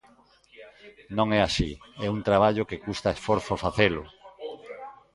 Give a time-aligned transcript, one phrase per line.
[1.17, 1.71] Non é así,
[2.05, 4.03] é un traballo que custa esforzo facelo.